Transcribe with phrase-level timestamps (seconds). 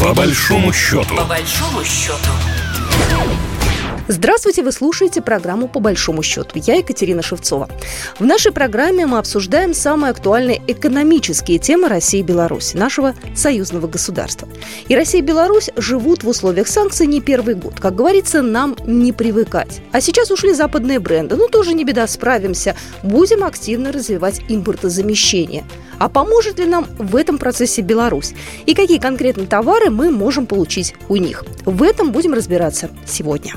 [0.00, 1.16] По большому счету.
[1.16, 2.30] По большому счету.
[4.06, 6.52] Здравствуйте, вы слушаете программу «По большому счету».
[6.54, 7.68] Я Екатерина Шевцова.
[8.18, 14.48] В нашей программе мы обсуждаем самые актуальные экономические темы России и Беларуси, нашего союзного государства.
[14.86, 17.80] И Россия и Беларусь живут в условиях санкций не первый год.
[17.80, 19.82] Как говорится, нам не привыкать.
[19.92, 21.36] А сейчас ушли западные бренды.
[21.36, 22.76] Ну, тоже не беда, справимся.
[23.02, 25.64] Будем активно развивать импортозамещение.
[25.98, 28.34] А поможет ли нам в этом процессе Беларусь?
[28.66, 31.44] И какие конкретные товары мы можем получить у них?
[31.64, 33.54] В этом будем разбираться сегодня.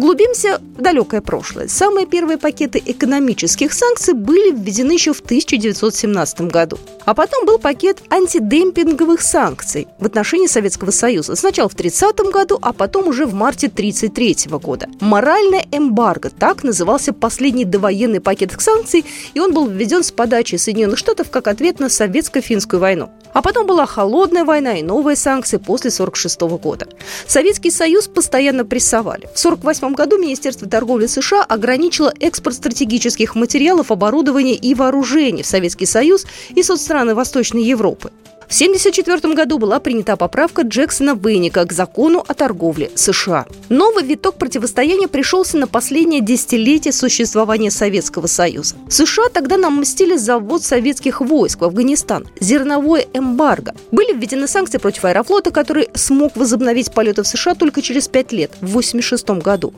[0.00, 1.68] Углубимся в далекое прошлое.
[1.68, 6.78] Самые первые пакеты экономических санкций были введены еще в 1917 году.
[7.04, 11.36] А потом был пакет антидемпинговых санкций в отношении Советского Союза.
[11.36, 14.88] Сначала в 1930 году, а потом уже в марте 1933 года.
[15.00, 19.04] Моральное эмбарго– так назывался последний довоенный пакет санкций,
[19.34, 23.10] и он был введен с подачи Соединенных Штатов как ответ на советско-финскую войну.
[23.32, 26.88] А потом была холодная война и новые санкции после 1946 года.
[27.26, 29.26] Советский Союз постоянно прессовали.
[29.26, 35.86] В 1948 году Министерство торговли США ограничило экспорт стратегических материалов, оборудования и вооружений в Советский
[35.86, 38.10] Союз и соцстраны Восточной Европы.
[38.50, 43.46] В 1974 году была принята поправка Джексона Вейника к закону о торговле США.
[43.68, 48.74] Новый виток противостояния пришелся на последнее десятилетие существования Советского Союза.
[48.88, 53.72] США тогда нам мстили за ввод советских войск в Афганистан, зерновое эмбарго.
[53.92, 58.50] Были введены санкции против аэрофлота, который смог возобновить полеты в США только через пять лет,
[58.60, 59.72] в 1986 году.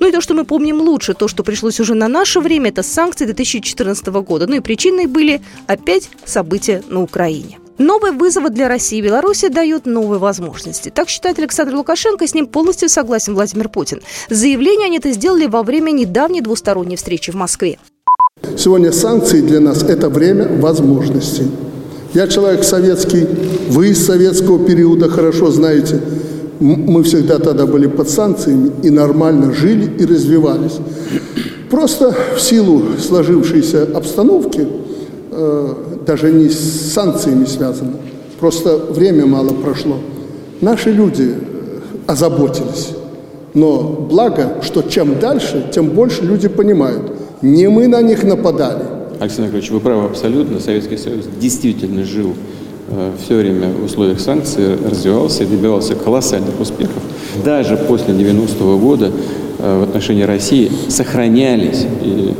[0.00, 2.82] Ну и то, что мы помним лучше, то, что пришлось уже на наше время, это
[2.82, 4.46] санкции 2014 года.
[4.46, 7.58] Ну и причиной были опять события на Украине.
[7.78, 10.90] Новые вызовы для России и Беларуси дают новые возможности.
[10.92, 14.00] Так считает Александр Лукашенко, с ним полностью согласен Владимир Путин.
[14.28, 17.78] Заявление они это сделали во время недавней двусторонней встречи в Москве.
[18.56, 21.46] Сегодня санкции для нас– это время возможностей.
[22.14, 23.26] Я человек советский,
[23.68, 26.00] вы из советского периода хорошо знаете.
[26.58, 30.78] Мы всегда тогда были под санкциями и нормально жили и развивались.
[31.70, 34.66] Просто в силу сложившейся обстановки
[35.30, 35.74] э,
[36.08, 37.92] даже не с санкциями связано,
[38.40, 39.98] просто время мало прошло.
[40.62, 42.88] Наши люди э, озаботились.
[43.52, 47.12] Но благо, что чем дальше, тем больше люди понимают.
[47.42, 48.84] Не мы на них нападали.
[49.20, 50.60] Александр Николаевич, вы правы абсолютно.
[50.60, 52.32] Советский Союз действительно жил
[52.88, 57.02] э, все время в условиях санкций, развивался и добивался колоссальных успехов.
[57.44, 59.12] Даже после 90-го года
[59.58, 62.32] э, в отношении России сохранялись и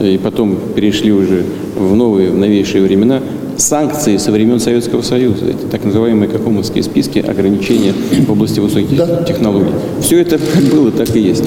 [0.00, 1.44] и потом перешли уже
[1.76, 3.22] в новые, в новейшие времена,
[3.56, 9.22] санкции со времен Советского Союза, эти так называемые какомовские списки ограничения в области высоких да.
[9.24, 9.72] технологий.
[10.00, 11.44] Все это как было, так и есть.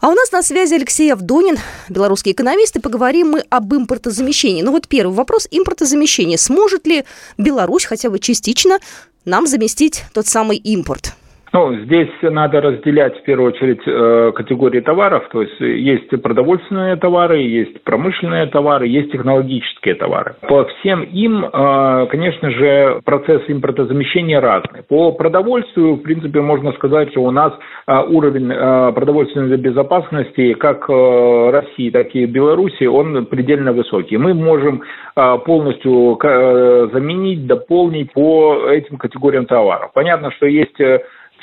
[0.00, 1.56] А у нас на связи Алексей Авдонин,
[1.88, 4.62] белорусский экономист, и поговорим мы об импортозамещении.
[4.62, 6.38] Ну вот первый вопрос– импортозамещение.
[6.38, 7.04] Сможет ли
[7.36, 8.78] Беларусь хотя бы частично
[9.24, 11.14] нам заместить тот самый импорт?
[11.52, 17.38] Ну, здесь надо разделять в первую очередь э, категории товаров, то есть есть продовольственные товары,
[17.38, 20.34] есть промышленные товары, есть технологические товары.
[20.46, 24.82] По всем им, э, конечно же, процесс импортозамещения разный.
[24.82, 27.54] По продовольствию, в принципе, можно сказать, что у нас
[27.86, 28.48] э, уровень
[28.92, 34.16] продовольственной безопасности как России, так и Беларуси, он предельно высокий.
[34.16, 34.82] Мы можем
[35.14, 36.18] полностью
[36.92, 39.90] заменить, дополнить по этим категориям товаров.
[39.94, 40.76] Понятно, что есть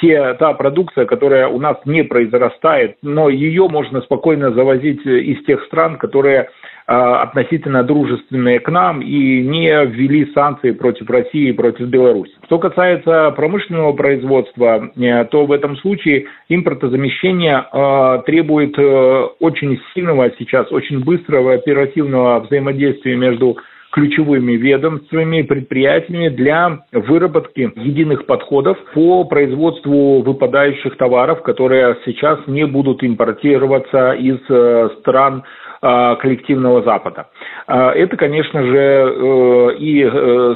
[0.01, 5.63] те, та продукция, которая у нас не произрастает, но ее можно спокойно завозить из тех
[5.65, 6.49] стран, которые
[6.87, 12.31] а, относительно дружественные к нам и не ввели санкции против России и против Беларуси.
[12.45, 20.29] Что касается промышленного производства, э, то в этом случае импортозамещение э, требует э, очень сильного
[20.37, 23.57] сейчас, очень быстрого оперативного взаимодействия между
[23.95, 33.05] ключевыми ведомствами, предприятиями для выработки единых подходов по производству выпадающих товаров, которые сейчас не будут
[33.05, 35.43] импортироваться из э, стран
[35.81, 37.27] э, коллективного Запада.
[37.69, 40.03] Э, это, конечно же, и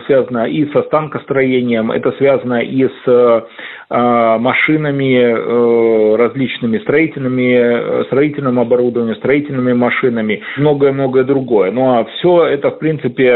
[0.06, 3.46] связано и со станкостроением, это связано и с
[3.90, 11.72] машинами различными, строительными, строительным оборудованием, строительными машинами, многое-многое другое.
[11.72, 13.29] Ну а все это, в принципе,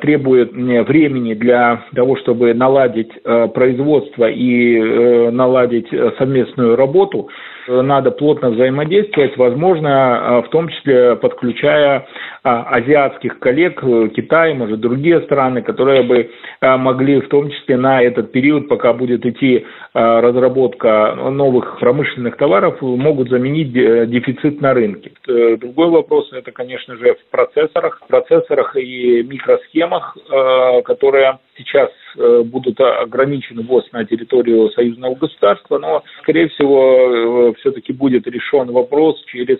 [0.00, 5.88] требует времени для того, чтобы наладить э, производство и наладить
[6.18, 7.28] совместную работу
[7.68, 12.06] надо плотно взаимодействовать, возможно, в том числе подключая
[12.42, 13.80] азиатских коллег,
[14.14, 16.30] Китай, может, другие страны, которые бы
[16.60, 19.64] могли в том числе на этот период, пока будет идти
[19.96, 25.12] Э, разработка новых промышленных товаров могут заменить дефицит на рынке.
[25.28, 31.90] Э, другой вопрос это, конечно же, в процессорах, в процессорах и микросхемах, э, которые сейчас
[32.16, 38.70] э, будут ограничены ввоз на территорию союзного государства, но, скорее всего, э, все-таки будет решен
[38.70, 39.58] вопрос через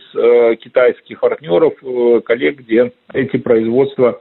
[0.58, 1.74] китайских партнеров,
[2.24, 4.20] коллег, где эти производства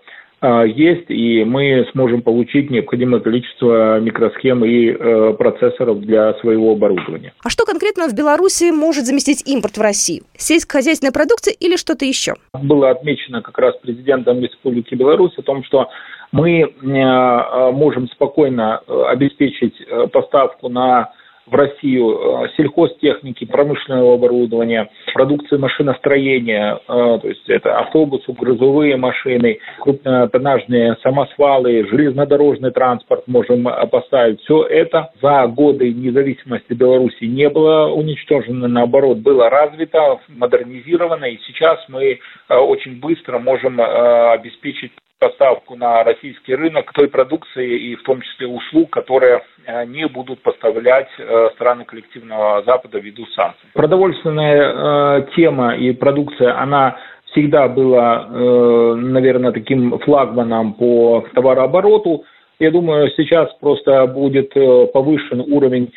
[0.65, 7.33] есть, и мы сможем получить необходимое количество микросхем и э, процессоров для своего оборудования.
[7.45, 10.23] А что конкретно в Беларуси может заместить импорт в Россию?
[10.35, 12.33] Сельскохозяйственная продукция или что-то еще?
[12.61, 15.87] Было отмечено как раз президентом Республики Беларусь о том, что
[16.33, 19.75] мы э, э, можем спокойно обеспечить
[20.11, 21.13] поставку на
[21.45, 29.59] в Россию э, сельхозтехники, промышленного оборудования, продукции машиностроения, э, то есть это автобусы, грузовые машины,
[29.79, 34.41] крупнотоннажные самосвалы, железнодорожный транспорт можем поставить.
[34.41, 41.79] Все это за годы независимости Беларуси не было уничтожено, наоборот, было развито, модернизировано, и сейчас
[41.89, 42.19] мы
[42.49, 44.91] э, очень быстро можем обеспечить
[45.23, 50.41] поставку на российский рынок той продукции и в том числе услуг, которые э, не будут
[50.41, 53.69] поставлять э, страны коллективного Запада ввиду санкций.
[53.73, 56.97] Продовольственная э, тема и продукция, она
[57.31, 62.25] всегда была, наверное, таким флагманом по товарообороту.
[62.59, 64.53] Я думаю, сейчас просто будет
[64.93, 65.91] повышен уровень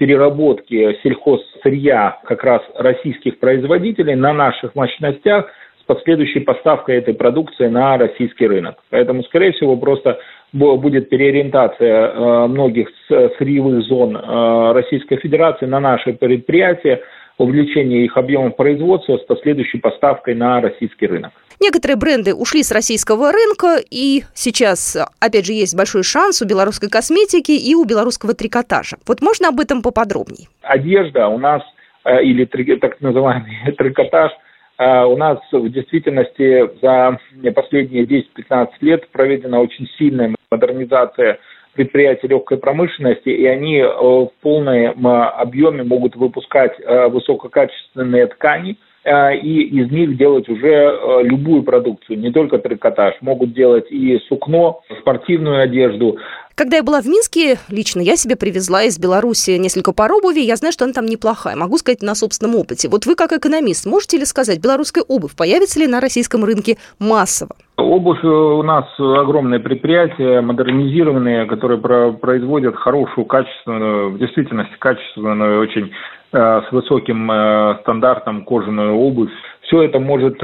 [0.00, 5.46] переработки сельхозсырья как раз российских производителей на наших мощностях–
[5.86, 8.76] последующей поставкой этой продукции на российский рынок.
[8.90, 10.18] Поэтому, скорее всего, просто
[10.52, 17.02] будет переориентация э, многих сырьевых зон э, Российской Федерации на наши предприятия,
[17.38, 21.32] увеличение их объемов производства с последующей поставкой на российский рынок.
[21.60, 26.88] Некоторые бренды ушли с российского рынка, и сейчас, опять же, есть большой шанс у белорусской
[26.88, 28.96] косметики и у белорусского трикотажа.
[29.06, 30.48] Вот можно об этом поподробнее?
[30.62, 31.62] Одежда у нас,
[32.04, 32.44] э, или
[32.76, 34.30] так называемый трикотаж–
[34.78, 37.18] у нас в действительности за
[37.54, 41.38] последние 10-15 лет проведена очень сильная модернизация
[41.74, 49.36] предприятий легкой промышленности, и они э, в полном объеме могут выпускать э, высококачественные ткани, э,
[49.36, 53.14] и из них делать уже любую продукцию, не только трикотаж.
[53.20, 56.18] Могут делать и сукно, спортивную одежду,
[56.54, 60.40] когда я была в Минске, лично я себе привезла из Беларуси несколько пар обуви.
[60.40, 61.56] Я знаю, что она там неплохая.
[61.56, 62.88] Могу сказать на собственном опыте.
[62.88, 67.56] Вот вы, как экономист, можете ли сказать, белорусская обувь появится ли на российском рынке массово?
[67.76, 71.80] Обувь э, у нас огромное предприятие, модернизированные, которые
[72.12, 75.90] производят хорошую, качественную, в действительности качественную, очень
[76.32, 79.32] э, с высоким э, стандартом кожаную обувь.
[79.74, 80.40] Все это может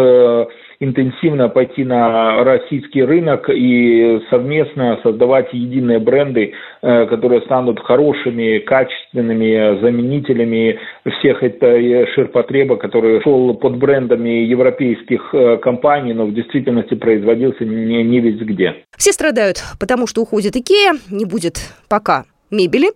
[0.81, 9.81] интенсивно пойти на российский рынок и совместно создавать единые бренды, э, которые станут хорошими, качественными
[9.81, 10.81] заменителями
[11.19, 18.03] всех этой ширпотреба, который шел под брендами европейских э, компаний, но в действительности производился не,
[18.03, 18.75] не где.
[18.97, 21.57] Все страдают, потому что уходит Икея, не будет
[21.89, 22.89] пока мебели.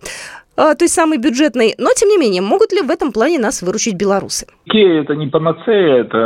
[0.57, 1.75] А, той самой бюджетной.
[1.79, 4.47] Но, тем не менее, могут ли в этом плане нас выручить белорусы?
[4.67, 6.19] Икея– это не панацея, это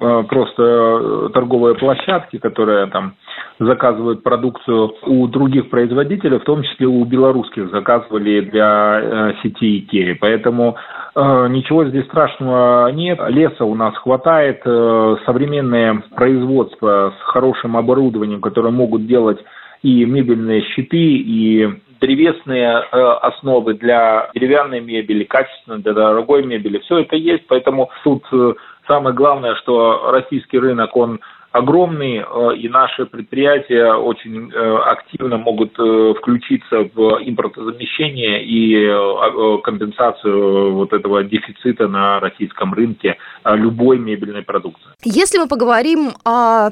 [0.00, 3.14] а, просто торговые площадки, которые там
[3.60, 10.14] заказывают продукцию у других производителей, в том числе у белорусских заказывали для э, сети Икеи.
[10.14, 10.76] Поэтому
[11.14, 13.18] э, ничего здесь страшного нет.
[13.28, 14.62] Леса у нас хватает.
[14.64, 19.38] Э, современное производство с хорошим оборудованием, которое могут делать
[19.82, 21.68] и мебельные щиты, и
[22.00, 26.78] древесные э, основы для деревянной мебели, качественной для дорогой мебели.
[26.78, 28.54] Все это есть, поэтому тут э,
[28.88, 31.20] самое главное, что российский рынок, он
[31.52, 41.22] огромный, э, и наши предприятия очень активно могут включиться в импортозамещение и компенсацию вот этого
[41.22, 44.90] дефицита на российском рынке любой мебельной продукции.
[45.04, 46.70] Если мы поговорим о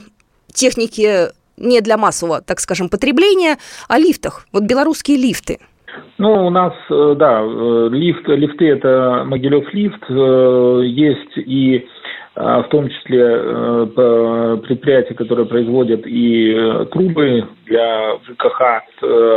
[0.53, 3.57] технике не для массового, так скажем, потребления,
[3.89, 4.47] о лифтах.
[4.53, 5.59] Вот белорусские лифты.
[6.19, 10.03] Ну, у нас, э, да, э, лифт, лифты– это Могилев лифт.
[10.09, 11.87] Э, есть и
[12.37, 13.89] в том числе
[14.63, 16.55] предприятия, которые производят и
[16.93, 18.85] трубы для ЖКХ,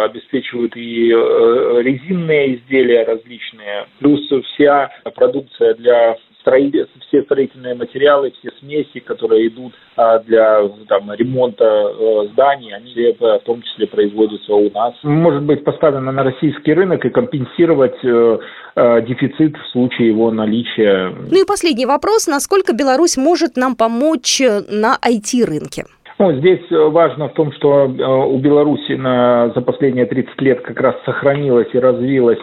[0.06, 4.22] обеспечивают и резинные изделия различные, плюс
[4.54, 12.28] вся продукция для все строительные материалы, все смеси, которые идут а, для там, ремонта э,
[12.32, 14.94] зданий, они в том числе производятся у нас.
[15.04, 18.40] Может быть поставлено на российский рынок и компенсировать э,
[18.76, 21.14] э, дефицит в случае его наличия.
[21.30, 22.28] Ну и последний вопрос.
[22.28, 25.84] Насколько Беларусь может нам помочь на IT-рынке?
[26.20, 30.96] Ну, здесь важно в том, что у Беларуси на, за последние 30 лет как раз
[31.04, 32.40] сохранилась и развилась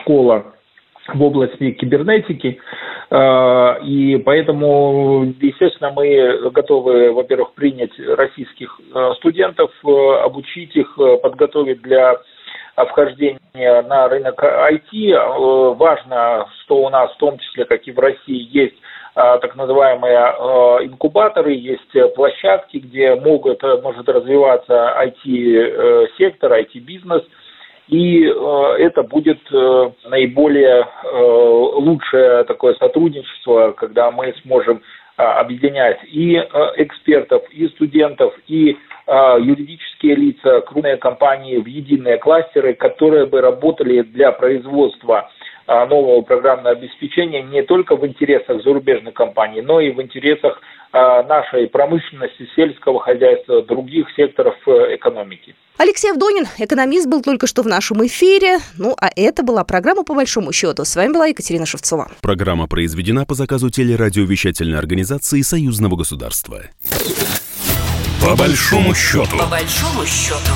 [0.00, 0.44] школа
[1.08, 2.58] в области кибернетики.
[3.84, 8.80] И поэтому, естественно, мы готовы, во-первых, принять российских
[9.16, 12.16] студентов, обучить их, подготовить для
[12.76, 15.74] вхождения на рынок IT.
[15.76, 18.74] Важно, что у нас, в том числе, как и в России, есть
[19.14, 20.16] так называемые
[20.86, 27.22] инкубаторы, есть площадки, где могут, может развиваться IT-сектор, IT-бизнес,
[27.88, 31.18] и э, это будет э, наиболее э,
[31.76, 34.82] лучшее такое сотрудничество, когда мы сможем
[35.16, 36.34] объединять и
[36.76, 38.76] экспертов, и студентов, и
[39.06, 45.30] юридические лица, крупные компании в единые кластеры, которые бы работали для производства
[45.66, 50.83] а, нового программного обеспечения не только в интересах зарубежных компаний, но и в интересах а,
[50.94, 55.54] нашей промышленности, сельского хозяйства, других секторов э, экономики.
[55.76, 58.58] Алексей Авдонин, экономист, был только что в нашем эфире.
[58.78, 60.84] Ну, а это была программа «По большому счету».
[60.84, 62.08] С вами была Екатерина Шевцова.
[62.20, 66.62] Программа произведена по заказу телерадиовещательной организации Союзного государства.
[68.22, 69.36] По большому счету.
[69.36, 70.52] По большому счету.